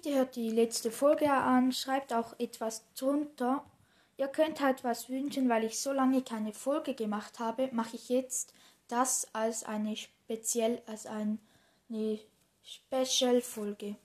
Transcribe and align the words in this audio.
Bitte 0.00 0.14
hört 0.14 0.36
die 0.36 0.50
letzte 0.50 0.92
Folge 0.92 1.28
an, 1.28 1.72
schreibt 1.72 2.12
auch 2.12 2.38
etwas 2.38 2.84
drunter. 2.94 3.64
Ihr 4.16 4.28
könnt 4.28 4.60
halt 4.60 4.84
was 4.84 5.08
wünschen, 5.08 5.48
weil 5.48 5.64
ich 5.64 5.80
so 5.80 5.92
lange 5.92 6.22
keine 6.22 6.52
Folge 6.52 6.94
gemacht 6.94 7.40
habe, 7.40 7.68
mache 7.72 7.96
ich 7.96 8.08
jetzt 8.08 8.54
das 8.86 9.26
als 9.32 9.64
eine 9.64 9.96
speziell 9.96 10.80
als 10.86 11.06
eine 11.06 11.38
Special 12.62 13.40
Folge. 13.40 13.96